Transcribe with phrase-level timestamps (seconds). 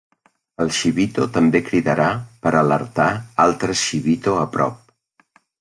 [0.63, 2.09] El Shibito també cridarà
[2.47, 3.07] per alertar
[3.47, 4.85] altres Shibito a prop.